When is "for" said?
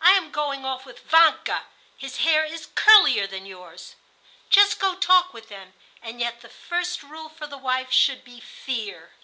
7.28-7.48